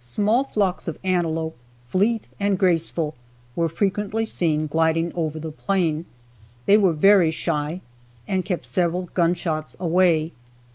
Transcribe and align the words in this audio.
Small 0.00 0.44
flocks 0.44 0.88
of 0.88 0.98
antelope, 1.04 1.58
fleet 1.88 2.26
and 2.40 2.58
graceful, 2.58 3.14
were 3.54 3.68
frequently 3.68 4.24
seen 4.24 4.66
gliding 4.66 5.12
over 5.14 5.38
the 5.38 5.52
plain. 5.52 6.06
They 6.64 6.78
were 6.78 6.94
very 6.94 7.30
shy, 7.30 7.82
and 8.26 8.46
kept 8.46 8.64
several 8.64 9.10
gunshots 9.12 9.76
away. 9.78 10.32